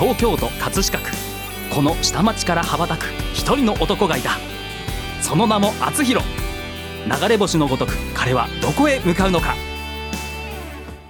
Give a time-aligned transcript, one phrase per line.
[0.00, 1.10] 東京都葛飾区。
[1.68, 4.30] この下町から羽ばたく一人の男がいた。
[5.20, 6.24] その名も厚弘。
[7.04, 9.54] 流れ星のごとく彼はどこへ向かうのか。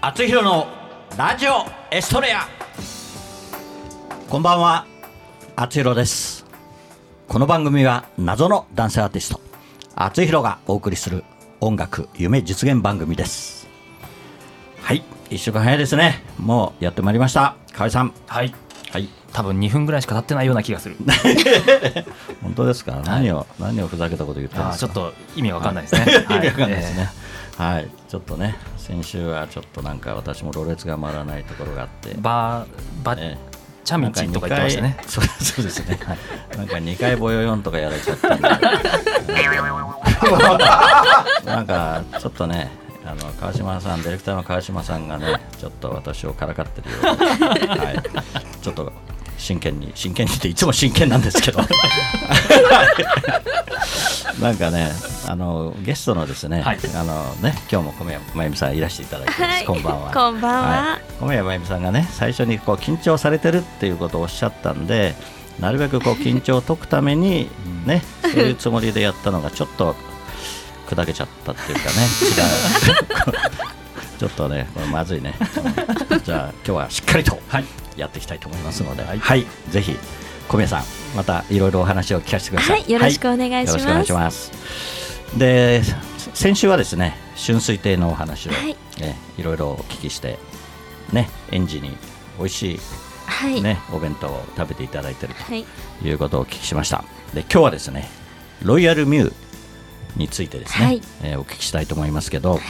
[0.00, 0.66] 厚弘の
[1.16, 2.48] ラジオエストレア。
[4.28, 4.86] こんばんは。
[5.54, 6.44] 厚弘です。
[7.28, 9.40] この番組は謎の男性アーティスト。
[9.94, 11.22] 厚弘がお送りする
[11.60, 13.68] 音楽夢実現番組です。
[14.82, 15.04] はい。
[15.30, 16.24] 一週間早いですね。
[16.38, 17.54] もうやってまいりました。
[17.72, 18.12] 河合さん。
[18.26, 18.52] はい
[18.92, 19.08] はい。
[19.32, 20.96] 多分2分ぐらいしか経ってないような気がする。
[22.42, 24.92] 本当ですか、何を何をふざけたこと言ってるんですか？
[24.92, 27.10] ちょっと意味わかんないですね、意味わかんないですね。
[27.56, 32.66] はい、ちょっとね、先週はちょっとなんか私もろれつが回らないところがあって、バー
[33.04, 33.38] バえ
[33.84, 34.96] チャミチとか言ってましたね。
[35.06, 35.98] そうそうですね。
[36.04, 36.18] はい。
[36.58, 38.48] なんか2回ボヨヨンとかやられちゃったんで、
[41.46, 42.70] なんかちょっとね、
[43.04, 47.02] あの川島さん、ディレクターの川島さんがね、ちょっと私をからかってるよう
[47.58, 48.02] で、はい、
[48.62, 48.92] ちょっと
[49.38, 51.60] 真剣に、真剣にっていつも真剣なんですけど。
[54.40, 54.90] なんかね、
[55.26, 60.12] あのゲストのですね、はいあのね、今日も小宮真由美さんいらしていただいてます、はいこんばんは。
[60.14, 65.14] こんばんは小宮真由美さんがね、最初にこう緊張されてるっていうことをおっしゃったんで、
[65.58, 67.50] なるべくこう 緊張を解くために
[67.84, 69.94] ね、そういうつもりでやったのがちょっと
[70.88, 73.60] 砕けちゃったっていうかね、違う。
[74.18, 75.34] ちょっとね、これまずいね。
[75.64, 77.40] うんじゃあ今日はしっかりと
[78.00, 79.96] やっていきたいと思いますので、はい、ぜひ
[80.48, 80.84] 小宮さん
[81.16, 82.80] またいろいろお話を聞かせてください。
[82.80, 83.78] はいよろしくお願いします。
[83.78, 84.52] よろしくお願いします。
[85.38, 85.82] で、
[86.34, 88.76] 先週はですね、春水亭のお話を、はい。
[89.00, 90.38] ね、いろいろお聞きして、
[91.12, 91.96] ね、園児に
[92.38, 92.80] 美味し
[93.26, 93.58] はい。
[93.58, 95.64] い、ねお弁当を食べていただいているはい。
[96.02, 97.04] ということをお聞きしました。
[97.32, 98.08] で、今日はですね、
[98.62, 99.32] ロイヤルミュー
[100.16, 101.02] についてですね、はい。
[101.22, 102.60] えーお聞きしたいと思いますけど、はい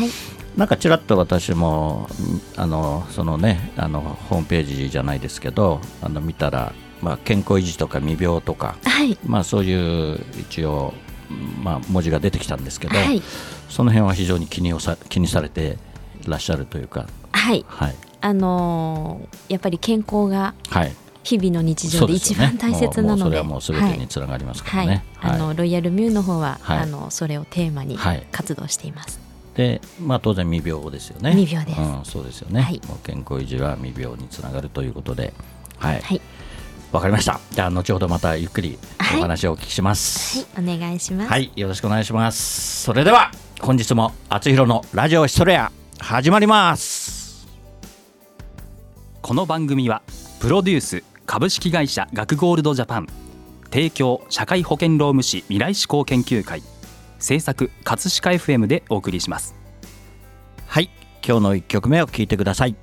[0.57, 2.09] なんかちらっと私も
[2.57, 9.17] んあのそのねあのホームページじゃないですけどあの見たら、まあ、健康維持とか未病とか、はい。
[9.25, 10.93] まあ、そういう一応、
[11.63, 13.23] まあ、文字が出てきたんですけど、はい。
[13.69, 15.79] その辺は非常に気にをさ気にされて
[16.27, 17.65] いらっしゃるというか、はい。
[17.69, 17.95] はい。
[18.21, 24.87] あのーやっぱり健康がはい、日々の日常で一番大切なもうもうそのでれはもう全てにつながりますからはい。
[24.89, 25.05] ね。
[25.21, 26.79] あのロイヤルミューの方は、はい。
[26.81, 28.27] あのそれをテーマにはい。
[28.33, 29.30] 活動しています。
[29.61, 31.33] で、まあ、当然未病ですよね。
[31.33, 35.35] 未病ですうん、そうですよね、はいもう健康維持は未病につながるということで、
[35.79, 36.21] はい、はい
[36.93, 37.39] わかりました。
[37.53, 38.79] じゃあ後ほどまたゆっくり
[39.19, 40.47] お話をお聞きします。
[40.57, 41.31] はいお願いします。
[41.31, 42.83] はい、よろしくお願いします。
[42.85, 47.47] それでは本日もあつひろのラジオヒストレア始まります。
[49.21, 50.03] この番組は
[50.41, 53.07] プロデュース株式会社学ゴールドジャパン
[53.65, 56.63] 提供社会保険労務士未来志向研究会
[57.21, 59.61] 制作葛飾 FM でお送りします
[60.71, 60.91] はい、
[61.27, 62.77] 今日の1曲目を聞いてください。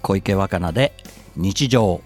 [0.00, 0.92] 小池若菜で
[1.34, 2.00] 日常。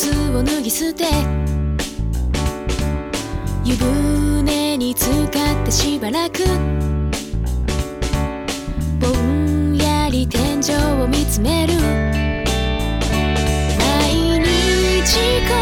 [0.00, 1.04] ツを脱ぎ捨て
[3.62, 6.38] 湯船に浸かってしばらく
[8.98, 11.74] ぼんやり天井を見つめる。
[13.78, 15.59] 毎日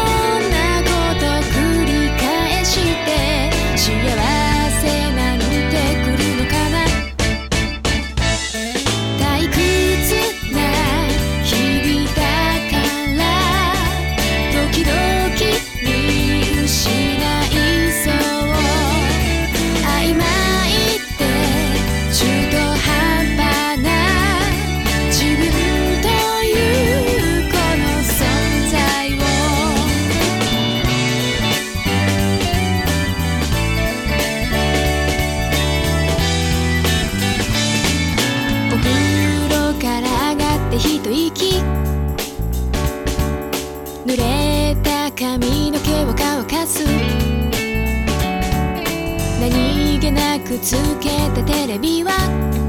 [50.11, 52.68] なくつけたテレビは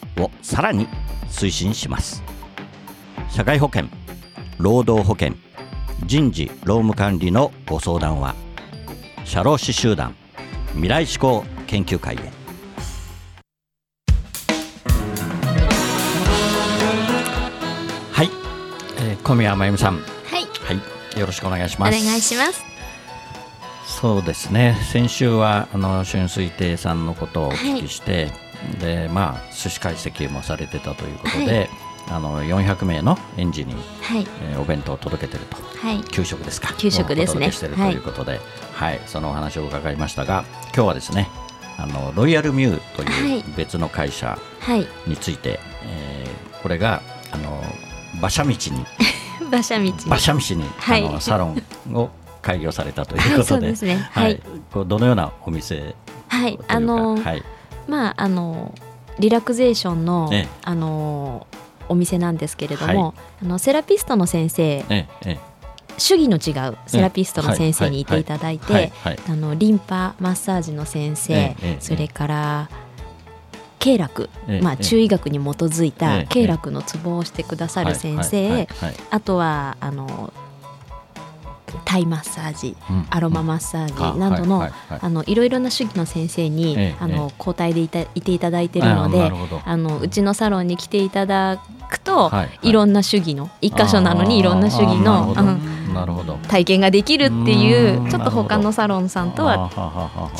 [0.17, 0.87] をさらに
[1.29, 2.23] 推進します。
[3.29, 3.85] 社会保険
[4.57, 5.33] 労働保険
[6.05, 8.35] 人事労務管理のご相談は
[9.23, 10.15] 社労士集団
[10.73, 12.19] 未来志向研究会へ。
[18.11, 18.29] はい、
[18.99, 19.97] えー小宮真由美さん。
[19.97, 20.03] はい。
[20.65, 21.19] はい。
[21.19, 22.63] よろしくお願いしお願ますいします。
[23.85, 24.77] そうですね。
[24.91, 28.31] 先週はあの春水亭さんのことをお聞きして、
[28.79, 31.69] でまあ寿司会席もされてたということで、
[32.09, 34.25] あの400名の園児に、はい。
[34.43, 35.57] えーお弁当を届けてると。
[35.79, 36.01] はい。
[36.03, 36.73] 給食ですか？
[36.75, 37.31] 給食ですね。
[37.31, 38.39] お届けしてるということで、
[38.73, 38.99] はい。
[39.05, 40.43] そのお話を伺いましたが
[40.75, 41.29] 今日はですね
[41.77, 43.39] あのロイヤルミューとはい。
[43.39, 44.87] いう別の会社はい。
[45.07, 47.59] について、えーこれがあの
[48.19, 48.55] 馬車道に
[49.41, 49.93] 馬車道に。
[50.05, 51.05] 馬車道に、はい。
[51.07, 51.63] あのサロン
[51.95, 52.09] を
[52.43, 54.09] 開業されたというはいことで、そうですね。
[54.11, 54.39] はい。
[54.71, 55.95] こうどのようなお店
[56.27, 56.57] はい。
[56.57, 57.43] かあのはい
[57.87, 58.73] まああの
[59.19, 60.47] リラクゼーションの、ええ。
[60.63, 61.47] あの
[61.89, 63.13] お店なんですけれども、はい。
[63.43, 65.39] あのセラピストの先生えええ
[65.97, 72.69] 主義の違うセラピストの先生にいていただいて、あのリンパマッサージの先生、それから
[73.77, 74.29] 経絡、
[74.63, 78.67] まあ、中医学に基づいえたえ経絡のツボをしてくださる先生、
[79.09, 80.33] あとはあの
[81.85, 83.05] タイマッサージうん。
[83.09, 89.31] アロママッサージあなどの,、はいろいろな主義の先生に、ええあのえ交代でいたいていただいているので
[89.65, 92.69] あのうちのサロンに来ていただくと、はいはい。
[92.69, 95.33] いろんな主義の一箇所なのにいろんな主義の
[95.93, 96.37] なるほど。
[96.47, 98.09] 体験ができるっていううん。
[98.09, 99.69] ちょっと他のサロンさんとは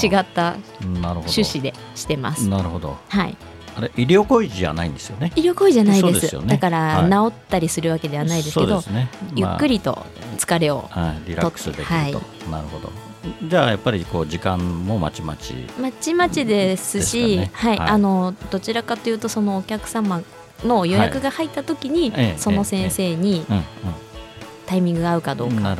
[0.02, 2.48] 違違った趣旨でしてます。
[2.50, 2.98] なるほど。
[3.08, 3.38] はい、
[3.76, 5.32] あれ医療行為じゃないんですよね。
[5.36, 6.38] 医療行為じゃないです。
[6.40, 6.46] ね。
[6.48, 7.10] だから、はい。
[7.10, 9.10] 治ったりするわけではないですけどね。
[9.36, 10.06] ゆっくりと
[10.38, 11.22] 疲れを、まあはい。
[11.28, 12.14] リラックスできると、はい。
[12.52, 12.92] なるほど。
[13.48, 15.54] じゃあやっぱりこう時間もまちまち。
[15.80, 17.52] まちまちですし、ね。
[17.54, 17.90] はい、はい。
[17.90, 20.22] あのどちらかというとそのお客様
[20.66, 23.64] の予約が入った時に、ええその先生にうん
[24.66, 25.76] タイミングが合うかどうか、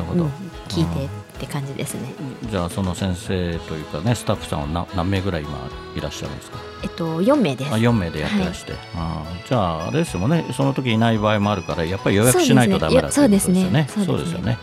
[0.68, 1.08] 聞いて
[1.42, 2.14] って感じですね。
[2.42, 6.58] うんじゃあその先生というかねスタッフさんは何何名ぐらい今いらっしゃるんですか？
[6.82, 7.72] えっと4名です。
[7.72, 7.76] あ。
[7.76, 10.44] 4名でやってらして、あーじゃああれですよね。
[10.52, 13.86] その時いない場合もあるからやっぱり予約しないとダメだそうですね。
[13.88, 14.58] そうですよね。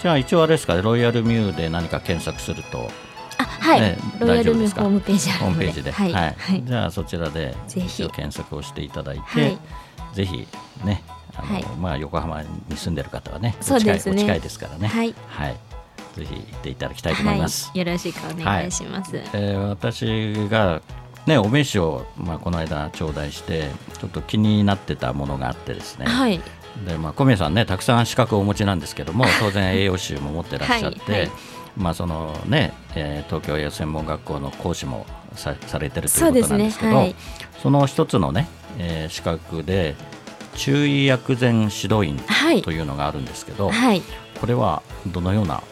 [0.00, 2.88] じゃあ一応あれですかロイヤルミューで何か検索すると。
[3.38, 4.82] あはい、ねロイヤルミュ大丈夫ですか？
[4.82, 6.62] ホームページホームページで、はい、はい。
[6.64, 7.86] じゃあそちらでぜひ。
[7.86, 9.58] 一応検索をしていただいて、はい。
[10.14, 10.46] ぜひ
[10.84, 11.02] ね
[11.34, 11.66] あの、はい。
[11.78, 14.88] まあ、横浜に住んでる方はね近いお近いですからね。
[14.88, 15.14] はい。
[15.28, 15.56] はい、
[16.16, 19.16] ぜひ行っていただきたいと思います、はい、よろしくお願いします。
[19.16, 20.80] えー私が
[21.26, 23.68] ねお名刺を、まあ、この間頂戴して
[24.00, 26.40] ちょっと気になってたものがあってですね、はい、
[26.86, 31.20] でまあ、小宮さんねたくさん資格をお持ちなんですけども当然栄養士も持ってらっしゃって、はい。
[31.22, 31.30] はい。
[31.76, 35.04] まあそのねえー東京栄養専門学校の講師も
[35.34, 37.14] さされてるということなんですけどはい。
[37.60, 39.96] その一つのね、えー資格で
[40.54, 42.62] 中医薬膳指導員はい。
[42.62, 44.02] というのがあるんですけど、はい、
[44.40, 45.62] これはどのようなあ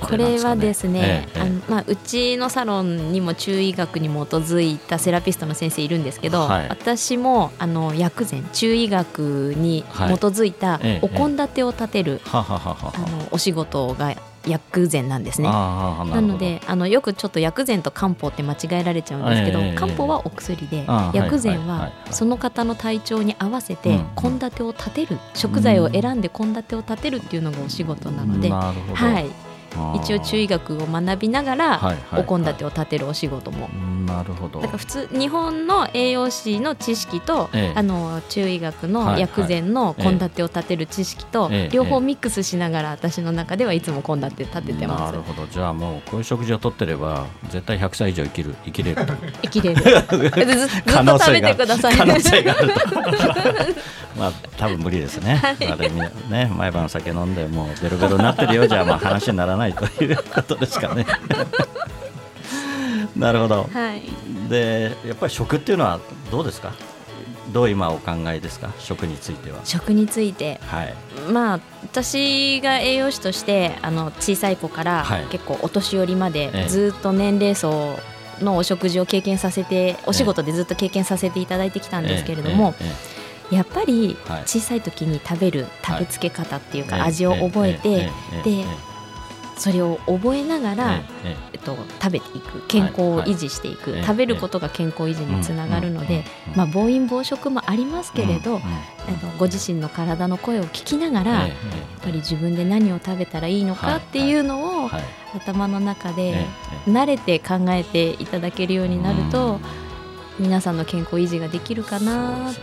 [0.00, 6.68] これはですね、ええあのまあ、うちのサロンにも中医学に基づいたセラピストの先生いるんですけど、はい。
[6.68, 14.14] 私もあの薬膳中医学に基づいたええお献立を立てる、ははははあのお仕事が
[14.46, 15.48] 薬膳なんですね。
[15.48, 28.72] なのであのよくちょっと薬膳と漢方って間違えられちゃうんですけど、ええ漢方はお薬で、薬膳はその方の体調に合わせてうん献立を立てる、食材を選んで献立を立てるっていうのがお仕事なので、は
[29.20, 29.47] い、
[29.94, 33.68] 一応中医学を学びながら、はいはいお献立を立てるお仕事も。
[34.06, 34.60] なるほど。
[34.60, 37.78] だから普通日本の栄養士の知識と、ええ。
[37.78, 41.68] あの中医学はいの薬膳の献立を立てる知識と、ええ。
[41.72, 45.16] 両方ミックスしながら私の中ではいつも献立立ててなます。
[45.16, 45.22] る。
[45.22, 45.46] ほど。
[45.46, 49.06] じゃあもうこういう食事をとってれば絶対100歳以上生きる生きれる。
[49.06, 49.82] と 生きれる。
[49.82, 51.96] ずずずっと食べてください。
[51.96, 52.68] 可能性がある。
[52.68, 61.06] とまあ多分無理ですね,、まあでみね毎晩酒飲んでもうベロベロになってるようじゃまあ話にならないということですかね。
[63.16, 63.68] なるほど。
[63.72, 64.02] はい。
[64.48, 66.72] でやっぱり食っていうのはどうですか？
[67.52, 68.70] どう今お考えですか？
[68.78, 69.58] 食については。
[69.64, 70.94] 食について、はい。
[71.32, 75.24] まあ私が栄養士としてあの小さい子からはい。
[75.30, 76.68] 結構お年寄りまでええ。
[76.68, 77.98] ずっと年齢層
[78.40, 82.92] のお食事を経験させてお仕事でずっと経験させていただいてきたんですけれども、ええ。
[83.52, 84.42] えやっぱりはい。
[84.46, 87.02] 小さい時に食べる食べつけ方っていうかええ。
[87.02, 88.10] 味を覚えて
[88.44, 88.64] で
[89.58, 91.00] それを覚えながら、
[91.52, 98.60] えっと、食べていく健康を維持していく、食べることが健康維持につながるので、うんまあ、暴飲暴食もありますけれど、うん
[99.38, 105.02] ご自身の体の声を聞きながら、ええやっぱり自分で何を食べたらいいのかっていうのをはい
[105.34, 106.46] 頭の中で
[106.86, 109.60] 慣れて考えていただけるようになると
[110.38, 112.54] 皆さんの健康維持ができるかなっ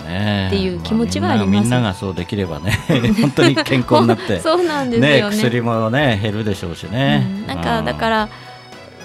[0.49, 1.49] ていう気持ちはあります。
[1.49, 2.71] みんなみんながそうできればね
[3.21, 5.37] 本当に健康になって そうなんですねよね。
[5.37, 7.47] 薬もね減るでしょうしね、うん。
[7.47, 8.29] なんかだから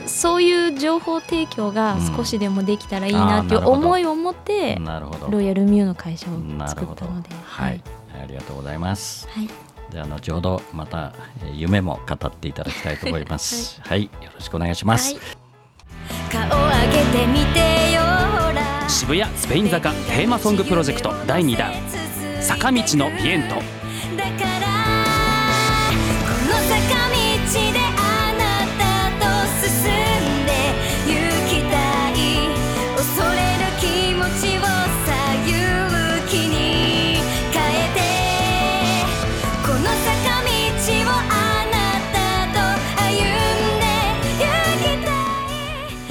[0.06, 5.30] そういう情報提供が少しでもできたらいいなっていう思いを持ってなるほど。
[5.30, 6.34] ロイヤルミューの会社を
[6.66, 7.28] 作ったので。
[7.44, 7.80] はい、
[8.22, 9.28] ありがとうございます。
[9.32, 9.48] はい。
[9.92, 11.12] では後ほどまた
[11.44, 13.80] えー夢も語っていただきたいと思います。
[13.86, 15.22] はい、よろしくお願いします、はい。
[16.30, 17.89] 顔上げてみて
[19.00, 21.72] 渋谷スペイン坂テーマソングプロジェクト第2弾
[22.42, 23.79] 坂道のビエント。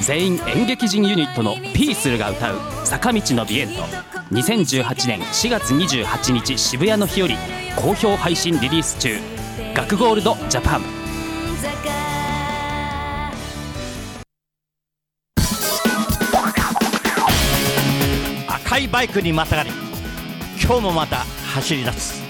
[0.09, 3.83] 全員演劇人ユニットのピースルが歌う坂道のビエント。
[4.31, 7.35] 2018年4月28日渋谷の日より
[7.75, 9.19] 好評配信リリース中。
[9.75, 10.81] 学ゴールドジャパン。
[18.47, 19.69] 赤いバイクにまたがり
[20.59, 21.17] 今日もまた
[21.53, 22.23] 走り出す。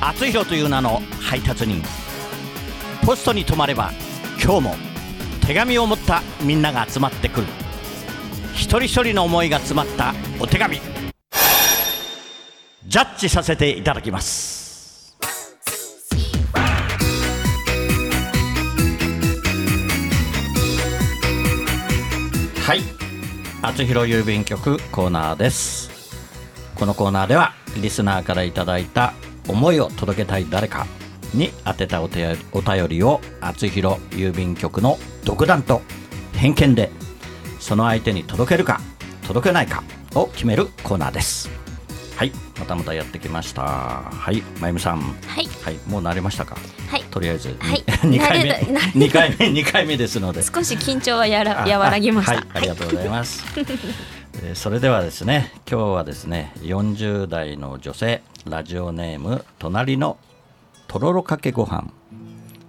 [0.00, 1.82] 厚弘という名の配達人。
[3.04, 3.92] ポストに止まれば
[4.42, 4.95] 今日も
[5.46, 7.46] 手紙を持ったみんなが集まってくる。
[8.52, 10.80] 一人一人の思いが詰まったお手紙。
[12.88, 15.16] ジャッジさせていただきます。
[22.64, 22.80] はい。
[23.62, 25.90] 厚弘郵便局コーナーです。
[26.74, 29.12] このコーナーではリスナーからいただいた
[29.46, 30.88] 思いを届けたい誰か
[31.34, 35.82] に宛てたお手やお便りを厚弘郵便局の独断と
[36.34, 36.90] 偏見で
[37.60, 38.80] その相手に届けるか
[39.26, 39.82] 届けないか
[40.14, 41.50] を決めるコーナーです。
[42.16, 43.62] はいまたまたやってきました。
[43.62, 45.00] はいまゆみさん。
[45.00, 45.46] はい。
[45.62, 46.56] はいもう慣れましたか？
[46.88, 47.02] はい。
[47.10, 47.82] とりあえず、はい。
[48.06, 48.50] 2回目。
[48.52, 48.66] 慣れた。
[48.66, 48.80] 慣れた。
[48.98, 50.42] 2回目2回目ですので。
[50.42, 52.32] 少し緊張はやらあ和らぎました。
[52.36, 53.44] はい、ありがとうございます。
[54.42, 60.18] えーそれではですね、今日はですね、40代の女性、ラジオネーム、隣の
[60.88, 61.90] とろろかけご飯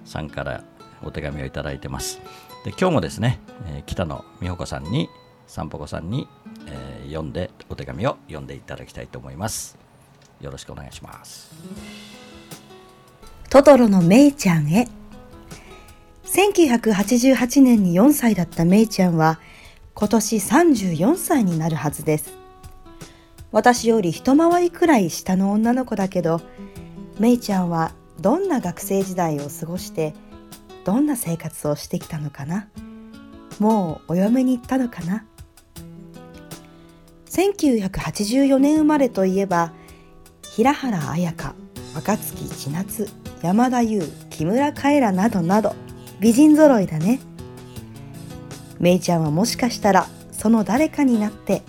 [0.06, 0.64] さんから
[1.04, 2.20] お手紙をいただいてます。
[2.64, 5.10] で今日もですね、えー北野美穂子さんに、
[5.46, 6.28] さんぽこさんに、
[6.68, 9.78] えー読んで、お手紙を読んでいただきたいと思います。
[10.42, 11.52] よろしくお願いします。
[13.50, 14.88] トトロのメイちゃんへ。
[16.26, 19.40] 1988年に4歳だったメイちゃんは、
[19.94, 22.34] 今年34歳になるはずです。
[23.52, 26.42] 私より一回りくらい下の女の子だけど、
[27.20, 30.14] メイちゃんはどんな学生時代を過ごして、
[30.86, 32.68] どんな生活をしてきたのかな？
[33.60, 35.26] もうお嫁に行ったのかな
[37.30, 39.74] ？1984年生まれといえば、
[40.44, 41.54] 平原綾香、
[41.94, 43.10] 若槻千夏、
[43.42, 45.76] 山田優、木村カエラなどなど
[46.20, 47.20] 美人揃いだね。
[48.80, 51.64] めいちゃんはもしかしたらその誰かになって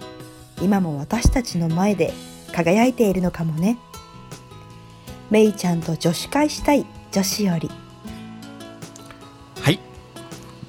[0.63, 2.13] 今も私たちの前で
[2.53, 3.79] 輝いているのかもね。
[5.31, 7.71] めいちゃんと女子会したい女子より。
[9.61, 9.79] はい。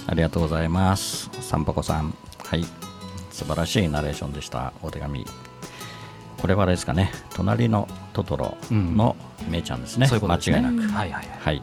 [0.07, 1.29] ありがとうございます。
[1.41, 2.13] さんぽこさん。
[2.43, 2.65] はい。
[3.31, 4.73] 素晴らしいナレーションでした。
[4.81, 5.25] お手紙。
[6.41, 7.11] これはあれですかね。
[7.33, 9.15] 隣のトトロの
[9.49, 10.07] めいちゃんですね。
[10.07, 10.93] そういうことですね間違いなく。
[10.93, 11.61] はいはいはいはい。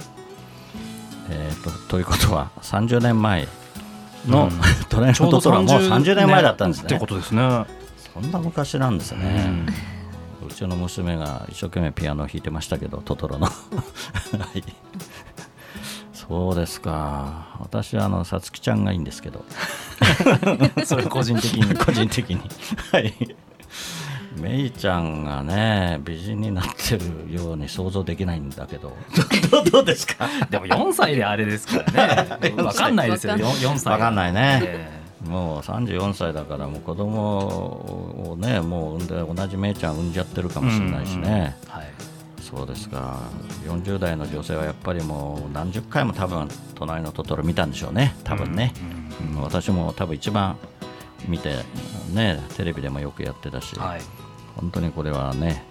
[1.28, 3.46] えーとということは30年前
[4.26, 6.86] の、うん 隣のトトロはもう30年前だったんですね。
[6.86, 7.64] ってことですね。
[8.14, 9.50] そんな昔なんですね。
[9.92, 9.95] う
[10.56, 13.46] ちの娘が一生懸命ピアノを弾いてましたけど、トトロの。
[13.46, 13.52] は
[14.54, 14.64] い。
[16.14, 17.58] そうですか。
[17.60, 19.44] 私はあのさつきちゃんがいいんですけど、
[20.84, 21.74] それ個人的に。
[21.76, 22.40] 個人的に。
[22.92, 23.12] はい。
[24.40, 28.94] めいちゃんがね、美人になってるように想像できないんだけど、
[29.50, 30.28] ど どうですか？
[30.50, 32.52] でも4歳であれですからね。
[32.62, 33.34] わかんないですよ。
[33.34, 33.92] 4, 4歳。
[33.92, 34.95] わかんないね。
[35.24, 41.86] えもう34歳だからもう子供をねもう産んで同じめいちゃん産んじゃってるかもしれないしね、えはい。
[42.40, 43.18] そうですか
[43.66, 48.14] 40代の女性はやっぱりもう何十回も多分隣のトトロ見たんでしょうね。
[48.24, 48.72] 多分ね、
[49.32, 50.56] うん私も多分一番
[51.26, 51.54] 見て
[52.12, 54.00] ねテレビでもよくやってたし、はい。
[54.56, 55.64] 本当にこれはね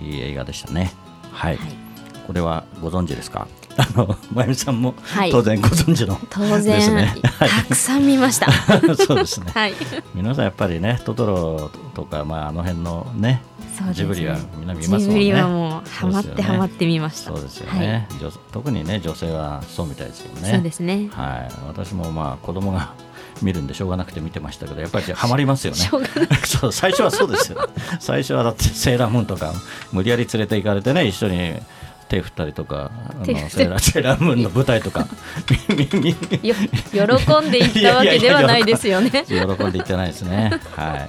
[0.00, 0.92] いい映画でしたね。
[1.32, 1.68] はい、はい。
[2.26, 3.46] これはご存知ですか？
[3.76, 5.30] あのまゆみさんもはい。
[5.30, 8.52] 当然ご存知の、当です然、ねたくさん見ました。
[8.96, 9.52] そうですね。
[9.54, 9.74] はい。
[10.14, 13.52] 皆さんやっぱりねトトロとか、まあ、あの辺のねね。
[13.92, 15.04] ジブリはみんな見ますもんね。
[15.04, 17.32] ジブリはもうハマってハマって見ました。
[17.32, 20.50] そうですよね、女特にね女性はそうみたいですよね。
[20.50, 21.08] そうですね。
[21.12, 22.92] はい、私もまあ子供が
[23.40, 25.78] 見るんでしょうがなくて見てましたけどやっぱりハマりますよね。
[26.44, 27.68] そう最初はそうですよ。
[27.98, 29.52] 最初はだってセーラームーンとか
[29.92, 31.54] 無理やり連れて行かれてね一緒に
[32.12, 35.06] 手振ったりとかあのセーラーセーラームーンの舞台とか。
[35.48, 39.24] 喜んでいったわけではないですよね。
[39.26, 40.60] 喜んで言ってないですね。
[40.76, 41.08] はい。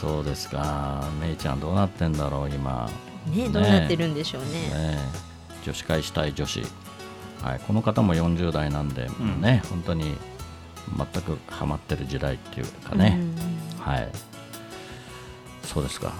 [0.00, 1.04] そうですか。
[1.20, 2.88] めいちゃんどうなってんだろう今。
[3.26, 4.92] ねどうなってるんでしょうね。
[4.92, 4.98] ね。
[5.66, 6.62] 女子会したい女子、
[7.42, 9.40] はい、この方も40代なんで、うん。
[9.40, 10.14] ね本当に
[10.96, 13.18] 全くハマってる時代っていうかね、
[13.80, 14.08] はい
[15.72, 16.12] そうですか。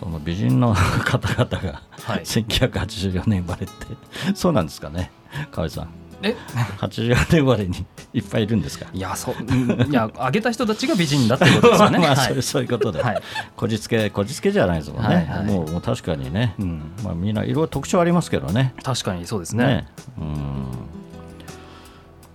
[0.00, 2.20] その美人の方々が、はい。
[2.22, 5.10] 1984年生まれってそうなんですかね。
[5.52, 5.88] 河合さん。
[6.22, 6.34] え
[6.78, 7.84] ？84年生まれに
[8.14, 8.86] いっぱいいるんですか？
[8.94, 11.98] いやそううんいやあげた人たちが美人だってことですよね。
[12.06, 12.42] まあ、はい。
[12.42, 13.22] そういうことで、はい。
[13.56, 15.44] こじつけこじつけじゃないですもんね、はいはい。
[15.44, 16.92] もうもう確かにね、うん。
[17.04, 18.74] まあ、みんないろいろ特徴ありますけどね。
[18.82, 19.86] 確かにそうですね。
[20.18, 20.66] うん。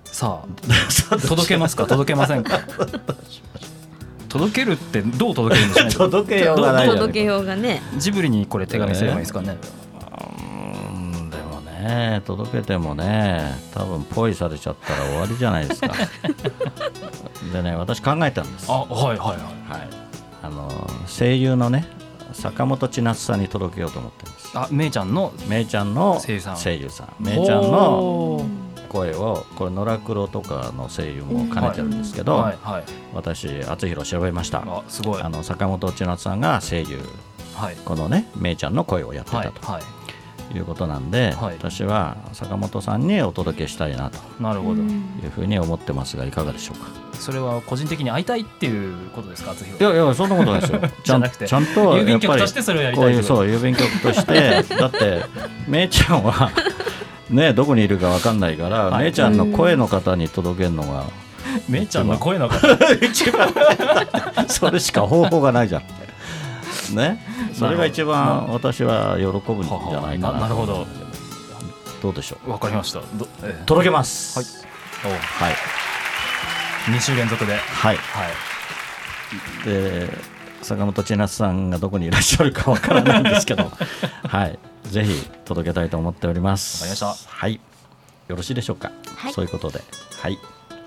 [0.05, 0.43] さ
[1.12, 1.88] あ届けますか？
[1.88, 2.60] 届けませんか？
[4.29, 5.93] 届けるってどう届けるんでしょうね。
[6.11, 7.81] 届けようがない届けようがね。
[7.97, 9.57] ジブリにこれ手紙すればいいですかね。
[10.93, 15.93] うんでもね届けてもね多分ポイされちゃったら終わりじゃないですか。
[17.51, 18.67] でね私考えたんです。
[18.69, 19.37] あはいはいはい。
[19.69, 19.89] はい、
[20.43, 20.69] あの
[21.07, 21.87] 声優のね
[22.33, 24.51] 坂本千夏さんに届けようと思ってるんです。
[24.53, 26.39] あめいちゃんのめいちゃんの声優
[26.89, 27.13] さん。
[27.19, 28.45] めいちゃんのほ
[28.89, 32.58] 声をこれ野良黒とかの声優も兼ねてるんですけーど、はい。
[32.62, 32.84] はい。
[33.13, 34.63] 私篤弘調べました。
[34.65, 35.21] あすごい。
[35.21, 36.99] あの坂本千夏さんが声優
[37.56, 37.75] はい。
[37.86, 39.65] このねめいちゃんの声をやってはいたと。
[39.71, 39.84] はい。
[40.56, 40.60] い。
[40.60, 41.58] うことなんで、はい。
[41.58, 44.17] 私は坂本さんにお届けしたいなと。
[44.41, 44.82] なるほど。
[44.82, 46.88] いうふうに思ってますがいかがでしょうか。
[47.13, 50.80] それは個人的に会いたいっていうことですか厚い弘やいやそんなことないですよ。
[50.80, 51.47] ちゃんじゃなくて。
[51.47, 54.75] ちゃんと郵便局としてそれをやりこういうたいってことそう郵便局として。
[54.75, 55.25] だって
[55.67, 56.52] めいちゃんは
[57.29, 59.03] ねどこにいるかわかんないから、はい。
[59.03, 61.05] めいちゃんの声の方に届けるのが
[61.69, 62.67] めいちゃんの声の方。
[63.03, 63.53] 一番。
[64.47, 65.83] それしか方法がないじゃん。
[66.95, 67.23] ね？
[67.53, 70.33] それが一番私は喜ぶんじゃないかな。
[70.33, 70.87] ななるほど。
[72.01, 72.51] どうでしょう？
[72.51, 73.01] わかりました。
[73.65, 74.39] 届けます。
[75.03, 75.11] はい。
[75.11, 75.55] はい。
[76.89, 77.53] お2週連続で。
[77.53, 77.95] はい。
[77.95, 78.23] は
[79.65, 79.65] い。
[79.65, 80.09] で
[80.61, 83.71] 坂本千夏さんがどこにいらっしゃるかわからないんですけど。
[84.27, 86.83] はいぜひ届けたいと思っております。
[86.83, 87.29] わかりました。
[87.29, 87.59] はい。
[88.27, 89.33] よろしいでしょうか、はい。
[89.33, 89.81] そういうことで。
[90.17, 90.37] はい。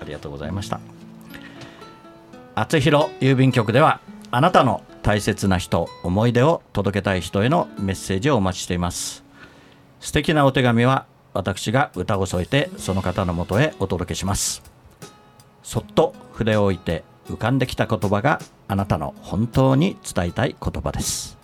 [0.01, 0.79] ありがとうございました。
[2.55, 3.99] 厚弘郵便局では
[4.31, 9.23] あなたの大切な人思い出を届けたい人へのメッセージをお待ちしています。
[9.99, 14.63] 素敵なお手紙は私が歌を添えてその方のもとへお届けします。
[15.63, 21.37] そっと筆を置いて浮かんできた言葉があなたの本当に伝えたい言葉です。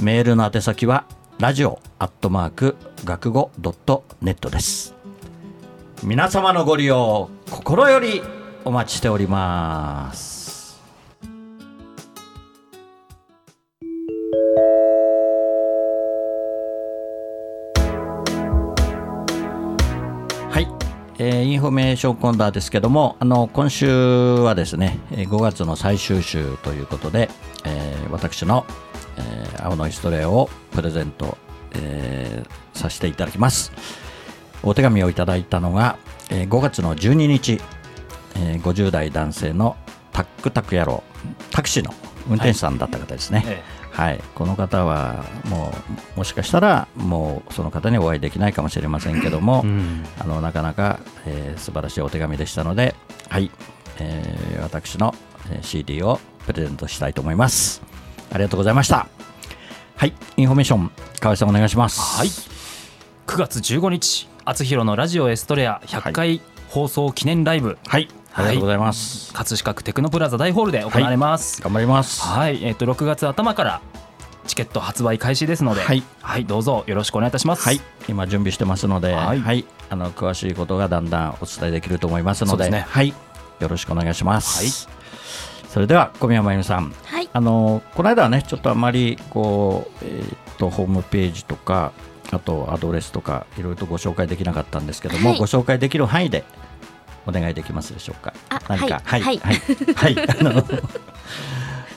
[0.00, 1.04] メールの宛先は
[1.40, 4.96] ラジオアットマーク学語ドットネットです。
[6.02, 8.22] 皆様のご利用心より
[8.64, 10.80] お待ちしております。
[20.50, 20.66] はい、
[21.20, 27.30] えーインフォメーションコーナーですけどもあの今週はですねえー5月の最終週ということで、
[27.64, 28.64] えー私の、
[29.18, 31.36] えー青のイストレイをプレゼント、
[31.74, 33.72] えーさせていただきます。
[34.62, 35.98] お手紙をいただいたのが、
[36.30, 37.60] えー5月の12日、
[38.36, 39.76] えー50代男性の
[40.12, 41.02] タックタク野郎
[41.50, 41.92] タクシーの
[42.28, 45.72] 運転手さんだった方ですね、えはい、この方はも
[46.14, 50.04] うもしかしたらもうその方にお会いできないかもしれませんけども、うん。
[50.20, 52.94] あのなかなか、えー素晴らしいお手紙でしたので、
[53.28, 53.50] はい。
[53.98, 55.14] えー私の
[55.50, 57.82] えー CD をプレゼントしたいと思います
[58.32, 59.08] ありがとうございました。
[59.96, 62.00] はいインフォメーション河合さんお願いします。
[62.18, 62.28] はい。
[62.28, 71.60] 9月15日厚弘のラジオエストレア100回放送記念ライブ、はいありがとうございます、葛飾区テクノプラザ大ホールで行われます。
[71.60, 72.22] 頑張ります。
[72.22, 73.80] はい、えっ、と6月頭から
[74.46, 76.44] チケット発売開始ですので、はい。
[76.44, 77.64] どうぞよろしくお願いいたします。
[77.64, 82.86] はい、今準備してますので、は、はいいあの詳しいことがだんだんお伝えできると思いますので、ですね。
[82.88, 83.12] はい、
[83.58, 84.86] よろしくお願いします。
[84.86, 84.97] はい
[85.78, 86.92] そそれでは小宮山由美さん。
[87.04, 87.30] はい。
[87.32, 91.92] あのこの間はねちょっとあまりこう、えーっとホームページとか
[92.32, 95.38] あとアドレスとかいろいろとご紹介できなかったんですけども、はい。
[95.38, 96.42] ご紹介できる範囲で
[97.28, 98.34] お願いできますでしょうか？
[98.48, 99.00] あ何か？
[99.04, 99.20] はい。
[99.20, 99.38] はい。
[99.38, 99.56] はい、
[99.94, 100.16] はい。
[100.40, 100.64] あの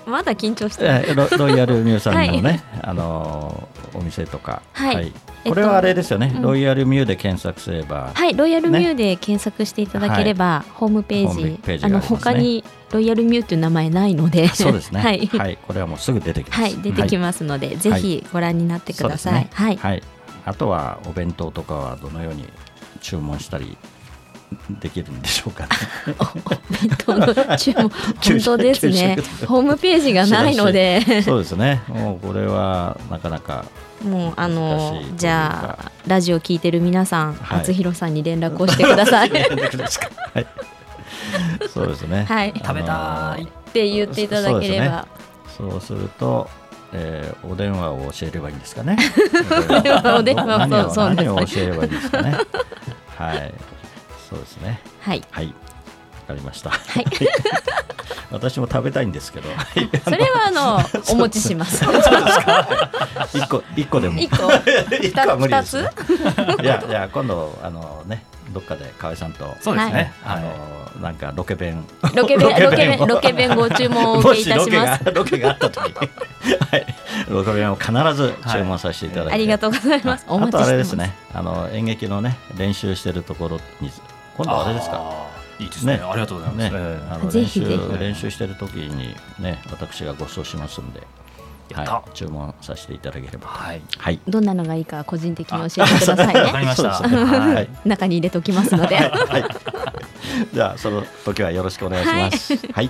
[0.06, 0.90] まだ緊張してる。
[0.90, 2.62] えーロロイヤル ミューさんのね、はい。
[2.84, 4.96] あのお店とか、はい。
[5.06, 6.42] えっとこれはあれですよね、うん。
[6.44, 14.50] ロイヤルミューで検索すれば、はい、ロイヤルミューで検索していただければ、ホームページホームページあの他にロイヤルミューという名前ないので。
[14.50, 16.62] そうですね、 はい、はい、これはもうすぐ出てきます。
[16.62, 19.34] はい、出てきまますので、ぜひご覧になってください。
[19.36, 19.50] ね。
[19.54, 20.04] はい、はい、
[20.46, 22.50] あとはお弁当とかはどのように
[23.00, 23.78] 注文したり
[24.82, 25.70] できるんでしょうか、ね、
[26.70, 33.66] 弁当の注文本当ですねホームページがないのでそうですね、もうこれはなかなか
[34.04, 40.48] もうあのうじゃあラジオ聞いてる皆さん、はい厚弘さんに連絡をしてくださいはい、
[41.70, 42.24] そうですね。
[42.24, 45.08] はい食べたいて言っていただければ、
[45.58, 46.50] そうすると、
[46.94, 48.98] えーお電話を教えればいいんですかね。
[50.18, 52.38] お電話をそうそう何を教えればいいんですかね。
[53.18, 53.54] はい、
[54.32, 54.80] そうですね。
[55.02, 55.22] はい。
[55.30, 55.54] はい、わ
[56.28, 56.70] かりました。
[56.70, 56.74] い。
[58.32, 59.50] 私も食べたいんですけど、
[60.06, 60.80] それはあの
[61.12, 61.84] お持ちします。
[63.34, 64.18] 一個一個でも。
[64.18, 64.50] 一個。
[65.04, 66.56] 一個は無理二つですね。
[66.64, 71.86] いやいや今度あのねどっかで河合さんとそうですね、あのなんかロケ弁。
[72.14, 75.04] ロケ弁ロケ弁ロケ弁ご注文をお受けいたしもます。
[75.04, 75.94] しロケがロケがあった時
[76.72, 76.96] はい。
[77.28, 80.26] ロケ弁を必ず注文させていただいて、ありがとうございます。
[80.30, 80.72] おあとあ待ちしてます。
[80.72, 83.92] れですねあの演劇のね練習してるところに
[84.44, 85.32] 今度はあれですか。
[85.60, 85.98] いいですね。
[85.98, 86.04] ね。
[86.04, 86.72] ありがとうございます、ね。
[86.74, 88.00] えあの練習ぜひぜひ。
[88.00, 91.02] 練習してる時にね私がご馳走しますんで、
[91.74, 93.82] はい、注文させていただければはい。
[93.98, 94.20] はい。
[94.28, 96.42] どんなのがいいか個人的に教えてくださいね。
[96.42, 96.90] わかりました。
[96.90, 97.70] はい。
[97.88, 98.96] 中に入れときますので。
[98.96, 99.46] はい。
[100.54, 102.58] じゃあその時はよろしくお願いします。
[102.74, 102.90] はい。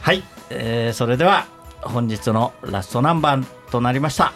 [0.00, 1.46] はい、えーそれでは
[1.82, 4.32] 本日のラストナンバーとなりました。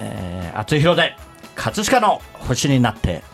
[0.00, 1.16] えー、厚弘で
[1.54, 3.33] 葛飾の星になって。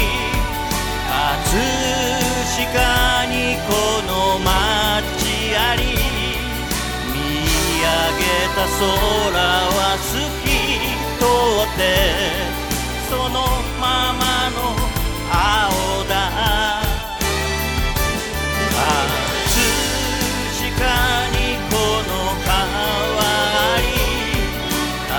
[2.51, 2.59] 飾
[3.27, 3.71] にこ
[4.05, 4.51] の街
[5.55, 5.83] あり
[7.07, 7.15] 見
[7.79, 7.87] 上
[8.19, 8.83] げた空
[9.71, 10.45] は透き
[11.17, 11.23] 通
[11.63, 11.79] って
[13.09, 13.35] その
[13.79, 14.59] ままの
[15.31, 16.11] 青だ。
[18.69, 18.83] 葛
[20.59, 20.83] 飾
[21.31, 22.11] にこの
[22.45, 23.87] 川あり
[25.07, 25.15] 葛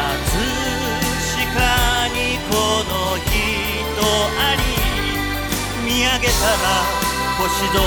[1.32, 2.16] 飾に
[2.50, 2.52] こ
[2.84, 2.92] の
[3.24, 3.32] 人
[4.38, 4.60] あり。
[5.82, 6.91] 見上げたら
[7.42, 7.82] 星空が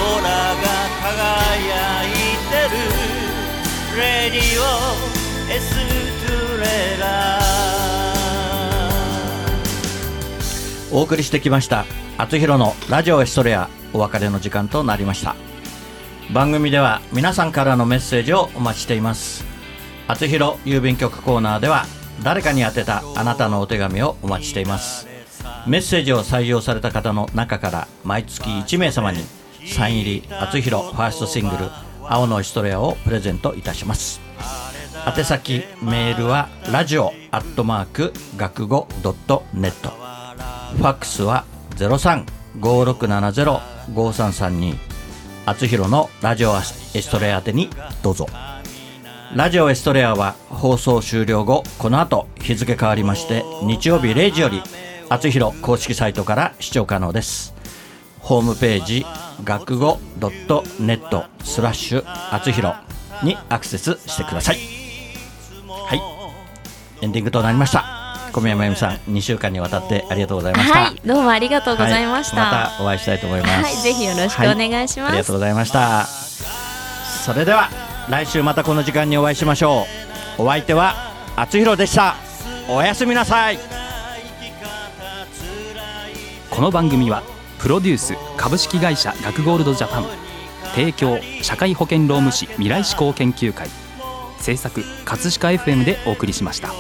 [1.02, 2.12] 輝い
[2.52, 2.78] てる
[3.98, 4.64] レディオ
[5.50, 5.72] エス
[6.28, 7.40] トレラ
[10.92, 11.86] お送りしてきました。
[12.18, 15.38] 厚弘のラジオエストレアお別れの時間となりました。
[16.34, 19.46] 番組では皆さんからのメッセージをお待ちしています。
[20.10, 21.86] 厚弘郵便局コーナーでは
[22.22, 25.08] 誰かに宛てたあなたのお手紙をお待ちしています。
[25.66, 29.24] メッセージを採用された方の中から毎月1名様に
[29.66, 31.70] サイン入り厚弘ファーストシングル
[32.08, 34.22] 「青のエストレア」をプレゼントいたします。
[35.08, 39.94] 宛先メールはラジオアットマーク学語ドットネット。
[40.78, 41.46] ファックスは
[41.78, 44.76] 0356705332
[45.46, 47.70] 厚弘のラジオエストレア宛てに
[48.02, 48.28] どうぞ。
[49.36, 54.62] ラジオエストレアは放送終了後この後日付変わりまして日曜日0時より
[55.10, 57.54] 厚弘公式サイトから視聴可能です。
[58.20, 59.06] ホームページ
[59.44, 62.76] 学語 .net スラッシュ厚弘
[63.24, 64.58] にアクセスしてください
[65.68, 65.96] は
[67.02, 73.54] いエンディングとなりました小宮山由美さん2週間にわたってありがとうございました、はいどうもありがとうございました、はいまたお会いしたいと思います。
[73.54, 76.06] はいぜひよろしくお願いしますはありがとうございました。
[76.06, 77.70] それでは
[78.10, 79.86] 来週またこの時間にお会いしましょ
[80.38, 80.42] う。
[80.44, 80.96] お相手は
[81.36, 82.16] あつひろでした。
[82.68, 83.60] おやすみなさい。
[86.50, 87.24] この番組は
[87.66, 90.06] プロデュース株式会社学ゴールドジャパン。
[90.76, 93.68] 提供社会保険労務士未来志向研究会。
[94.38, 96.68] 制作葛飾 FM でお送りしました。
[96.68, 96.76] 葛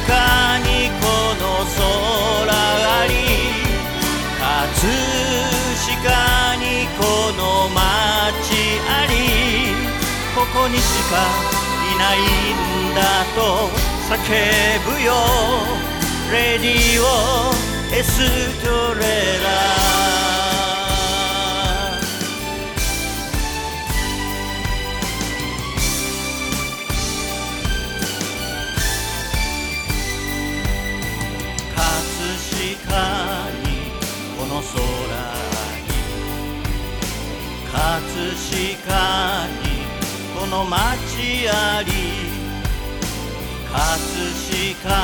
[0.00, 1.06] 飾にこ
[1.38, 3.14] の空あり。
[4.40, 4.90] 葛
[6.02, 7.78] 飾にこの街
[8.90, 9.14] あり。
[10.34, 11.14] ここにしか
[11.94, 12.18] いない
[12.90, 13.70] んだと
[14.12, 14.18] 叫
[14.96, 15.91] ぶよ。
[16.32, 17.52] レディオ
[17.94, 18.16] エス
[18.64, 19.02] トレ
[19.44, 19.50] ラ。
[31.76, 31.84] 葛
[32.48, 33.64] 飾に
[34.38, 34.72] この空
[35.82, 35.92] に
[37.70, 37.76] 葛
[38.80, 38.96] 飾
[39.60, 39.76] に
[40.34, 41.92] この街あり
[43.70, 43.78] 葛
[44.80, 44.96] 飾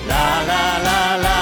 [0.07, 0.13] ラ
[0.45, 1.34] ラララ。